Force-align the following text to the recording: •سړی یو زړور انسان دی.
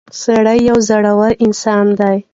•سړی 0.23 0.59
یو 0.69 0.77
زړور 0.89 1.31
انسان 1.45 1.85
دی. 1.99 2.17